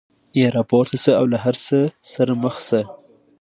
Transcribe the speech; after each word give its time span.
یا 0.39 0.47
راپورته 0.57 0.95
شه 1.03 1.11
او 1.19 1.25
له 1.33 1.37
هر 1.45 1.55
څه 1.65 1.77
سره 2.13 2.33
مخ 2.43 2.55
شه. 2.67 2.81